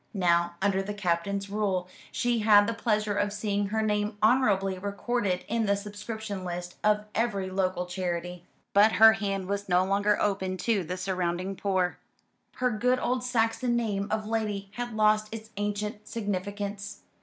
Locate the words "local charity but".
7.51-8.93